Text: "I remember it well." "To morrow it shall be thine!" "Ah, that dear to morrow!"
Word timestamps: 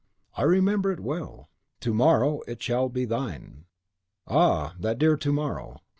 "I 0.35 0.41
remember 0.41 0.91
it 0.91 0.99
well." 0.99 1.51
"To 1.81 1.93
morrow 1.93 2.41
it 2.47 2.59
shall 2.63 2.89
be 2.89 3.05
thine!" 3.05 3.65
"Ah, 4.25 4.73
that 4.79 4.97
dear 4.97 5.15
to 5.17 5.31
morrow!" 5.31 5.77